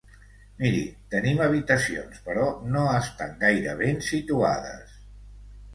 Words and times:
Miri, 0.61 0.79
tenim 1.15 1.43
habitacions, 1.47 2.17
però 2.31 2.49
no 2.77 2.89
estan 2.97 3.37
gaire 3.45 3.79
ben 3.85 4.05
situades. 4.11 4.99